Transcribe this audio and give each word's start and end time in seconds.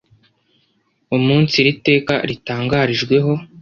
umunsi 1.15 1.53
iri 1.61 1.73
teka 1.87 2.13
ritangarijweho 2.29 3.31